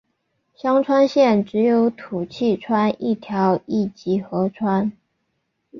[0.55, 4.91] 香川县只有土器川一条一级河川。